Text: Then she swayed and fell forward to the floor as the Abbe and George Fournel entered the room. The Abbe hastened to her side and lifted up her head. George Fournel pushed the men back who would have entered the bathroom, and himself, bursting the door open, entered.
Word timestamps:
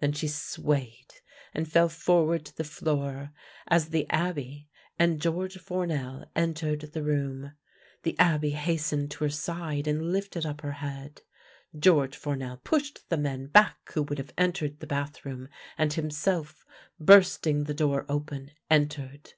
Then 0.00 0.12
she 0.12 0.28
swayed 0.28 1.22
and 1.54 1.66
fell 1.66 1.88
forward 1.88 2.44
to 2.44 2.54
the 2.54 2.64
floor 2.64 3.32
as 3.66 3.88
the 3.88 4.06
Abbe 4.10 4.68
and 4.98 5.22
George 5.22 5.56
Fournel 5.56 6.26
entered 6.36 6.82
the 6.92 7.02
room. 7.02 7.54
The 8.02 8.14
Abbe 8.18 8.50
hastened 8.50 9.10
to 9.12 9.24
her 9.24 9.30
side 9.30 9.86
and 9.86 10.12
lifted 10.12 10.44
up 10.44 10.60
her 10.60 10.72
head. 10.84 11.22
George 11.74 12.14
Fournel 12.14 12.58
pushed 12.58 13.08
the 13.08 13.16
men 13.16 13.46
back 13.46 13.90
who 13.94 14.02
would 14.02 14.18
have 14.18 14.34
entered 14.36 14.80
the 14.80 14.86
bathroom, 14.86 15.48
and 15.78 15.94
himself, 15.94 16.66
bursting 17.00 17.64
the 17.64 17.72
door 17.72 18.04
open, 18.06 18.50
entered. 18.68 19.32